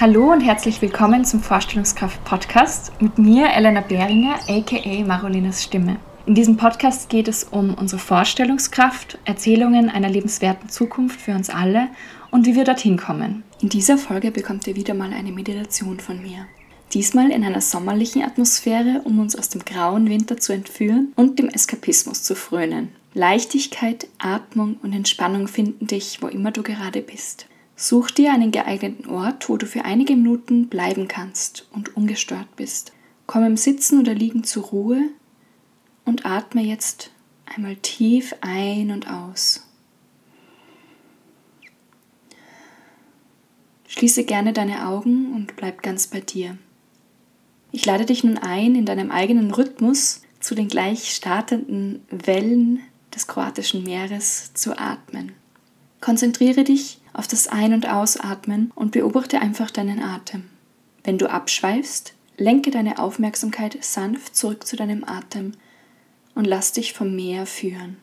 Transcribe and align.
Hallo 0.00 0.32
und 0.32 0.40
herzlich 0.40 0.80
willkommen 0.80 1.26
zum 1.26 1.42
Vorstellungskraft 1.42 2.24
Podcast 2.24 2.90
mit 3.02 3.18
mir, 3.18 3.50
Elena 3.50 3.82
Behringer, 3.82 4.36
aka 4.48 5.04
Marolinas 5.04 5.62
Stimme. 5.62 6.00
In 6.24 6.34
diesem 6.34 6.56
Podcast 6.56 7.10
geht 7.10 7.28
es 7.28 7.44
um 7.44 7.74
unsere 7.74 8.00
Vorstellungskraft, 8.00 9.18
Erzählungen 9.26 9.90
einer 9.90 10.08
lebenswerten 10.08 10.70
Zukunft 10.70 11.20
für 11.20 11.32
uns 11.32 11.50
alle 11.50 11.88
und 12.30 12.46
wie 12.46 12.54
wir 12.54 12.64
dorthin 12.64 12.96
kommen. 12.96 13.42
In 13.60 13.68
dieser 13.68 13.98
Folge 13.98 14.30
bekommt 14.30 14.66
ihr 14.66 14.74
wieder 14.74 14.94
mal 14.94 15.12
eine 15.12 15.32
Meditation 15.32 16.00
von 16.00 16.22
mir. 16.22 16.46
Diesmal 16.94 17.30
in 17.30 17.44
einer 17.44 17.60
sommerlichen 17.60 18.22
Atmosphäre, 18.22 19.02
um 19.04 19.18
uns 19.18 19.36
aus 19.36 19.50
dem 19.50 19.66
grauen 19.66 20.08
Winter 20.08 20.38
zu 20.38 20.54
entführen 20.54 21.12
und 21.14 21.38
dem 21.38 21.50
Eskapismus 21.50 22.22
zu 22.22 22.34
frönen. 22.34 22.88
Leichtigkeit, 23.12 24.08
Atmung 24.16 24.78
und 24.82 24.94
Entspannung 24.94 25.46
finden 25.46 25.88
dich, 25.88 26.22
wo 26.22 26.28
immer 26.28 26.52
du 26.52 26.62
gerade 26.62 27.02
bist. 27.02 27.44
Such 27.82 28.10
dir 28.10 28.30
einen 28.30 28.52
geeigneten 28.52 29.08
Ort, 29.08 29.48
wo 29.48 29.56
du 29.56 29.64
für 29.64 29.86
einige 29.86 30.14
Minuten 30.14 30.68
bleiben 30.68 31.08
kannst 31.08 31.66
und 31.72 31.96
ungestört 31.96 32.54
bist. 32.54 32.92
Komm 33.26 33.42
im 33.42 33.56
Sitzen 33.56 33.98
oder 33.98 34.12
Liegen 34.12 34.44
zur 34.44 34.64
Ruhe 34.64 35.08
und 36.04 36.26
atme 36.26 36.60
jetzt 36.60 37.10
einmal 37.46 37.76
tief 37.76 38.34
ein 38.42 38.90
und 38.90 39.08
aus. 39.08 39.66
Schließe 43.88 44.24
gerne 44.24 44.52
deine 44.52 44.86
Augen 44.86 45.32
und 45.32 45.56
bleib 45.56 45.82
ganz 45.82 46.06
bei 46.06 46.20
dir. 46.20 46.58
Ich 47.72 47.86
lade 47.86 48.04
dich 48.04 48.22
nun 48.22 48.36
ein, 48.36 48.74
in 48.74 48.84
deinem 48.84 49.10
eigenen 49.10 49.52
Rhythmus 49.52 50.20
zu 50.38 50.54
den 50.54 50.68
gleich 50.68 51.14
startenden 51.14 52.04
Wellen 52.10 52.80
des 53.14 53.26
kroatischen 53.26 53.84
Meeres 53.84 54.52
zu 54.52 54.78
atmen. 54.78 55.39
Konzentriere 56.00 56.64
dich 56.64 57.00
auf 57.12 57.26
das 57.26 57.48
Ein- 57.48 57.74
und 57.74 57.88
Ausatmen 57.88 58.72
und 58.74 58.92
beobachte 58.92 59.40
einfach 59.40 59.70
deinen 59.70 60.02
Atem. 60.02 60.48
Wenn 61.04 61.18
du 61.18 61.30
abschweifst, 61.30 62.14
lenke 62.36 62.70
deine 62.70 62.98
Aufmerksamkeit 62.98 63.82
sanft 63.84 64.34
zurück 64.34 64.66
zu 64.66 64.76
deinem 64.76 65.04
Atem 65.04 65.52
und 66.34 66.46
lass 66.46 66.72
dich 66.72 66.94
vom 66.94 67.14
Meer 67.14 67.46
führen. 67.46 67.98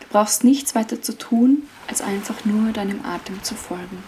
Du 0.00 0.06
brauchst 0.10 0.44
nichts 0.44 0.74
weiter 0.74 1.02
zu 1.02 1.16
tun, 1.16 1.64
als 1.86 2.00
einfach 2.00 2.44
nur 2.44 2.72
deinem 2.72 3.04
Atem 3.04 3.42
zu 3.42 3.54
folgen. 3.54 4.02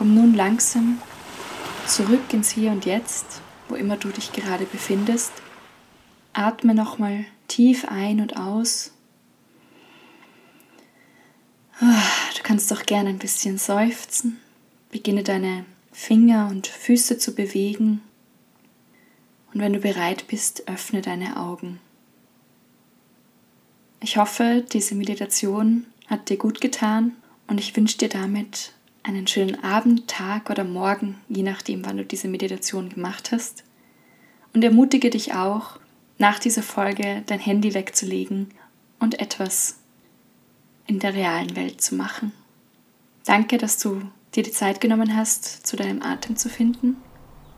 Komm 0.00 0.14
nun 0.14 0.32
langsam 0.32 0.98
zurück 1.86 2.32
ins 2.32 2.52
Hier 2.52 2.70
und 2.70 2.86
Jetzt, 2.86 3.42
wo 3.68 3.74
immer 3.74 3.98
du 3.98 4.08
dich 4.08 4.32
gerade 4.32 4.64
befindest. 4.64 5.30
Atme 6.32 6.74
nochmal 6.74 7.26
tief 7.48 7.84
ein 7.86 8.22
und 8.22 8.38
aus. 8.38 8.92
Ah, 11.80 12.00
du 12.34 12.42
kannst 12.42 12.70
doch 12.70 12.84
gerne 12.86 13.10
ein 13.10 13.18
bisschen 13.18 13.58
seufzen. 13.58 14.40
Beginne 14.90 15.22
deine 15.22 15.66
Finger 15.92 16.48
und 16.50 16.66
Füße 16.66 17.18
zu 17.18 17.34
bewegen. 17.34 18.00
Und 19.52 19.60
wenn 19.60 19.74
du 19.74 19.80
bereit 19.80 20.28
bist, 20.28 20.66
öffne 20.66 21.02
deine 21.02 21.36
Augen. 21.36 21.78
Ich 24.00 24.16
hoffe, 24.16 24.64
diese 24.72 24.94
Meditation 24.94 25.84
hat 26.06 26.30
dir 26.30 26.38
gut 26.38 26.62
getan 26.62 27.16
und 27.48 27.60
ich 27.60 27.76
wünsche 27.76 27.98
dir 27.98 28.08
damit 28.08 28.72
einen 29.02 29.26
schönen 29.26 29.62
Abend, 29.62 30.08
Tag 30.08 30.50
oder 30.50 30.64
Morgen, 30.64 31.20
je 31.28 31.42
nachdem, 31.42 31.84
wann 31.84 31.96
du 31.96 32.04
diese 32.04 32.28
Meditation 32.28 32.88
gemacht 32.88 33.32
hast. 33.32 33.64
Und 34.52 34.64
ermutige 34.64 35.10
dich 35.10 35.34
auch, 35.34 35.78
nach 36.18 36.38
dieser 36.38 36.62
Folge 36.62 37.22
dein 37.26 37.38
Handy 37.38 37.72
wegzulegen 37.72 38.50
und 38.98 39.20
etwas 39.20 39.78
in 40.86 40.98
der 40.98 41.14
realen 41.14 41.56
Welt 41.56 41.80
zu 41.80 41.94
machen. 41.94 42.32
Danke, 43.24 43.58
dass 43.58 43.78
du 43.78 44.02
dir 44.34 44.42
die 44.42 44.50
Zeit 44.50 44.80
genommen 44.80 45.16
hast, 45.16 45.66
zu 45.66 45.76
deinem 45.76 46.02
Atem 46.02 46.36
zu 46.36 46.48
finden 46.48 46.96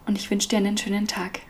und 0.06 0.17
ich 0.17 0.31
wünsche 0.31 0.49
dir 0.49 0.59
einen 0.59 0.79
schönen 0.79 1.09
Tag. 1.09 1.41